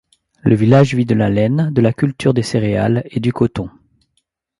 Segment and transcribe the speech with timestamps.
[0.41, 3.69] Le village vit de la laine, de la culture des céréales et du coton.